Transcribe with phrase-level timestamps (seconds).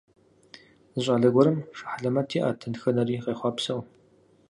[0.93, 3.81] Зы щӏалэ гуэрым шы хьэлэмэт иӏэт, дэтхэнэри къехъуапсэу.